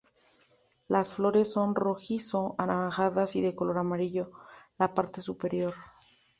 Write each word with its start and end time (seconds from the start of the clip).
Las 0.87 1.13
flores 1.13 1.51
son 1.53 1.75
rojizo-anaranjadas 1.75 3.35
y 3.35 3.41
de 3.43 3.53
color 3.53 3.77
amarillo 3.77 4.31
la 4.79 4.95
parte 4.95 5.21
superior. 5.21 5.75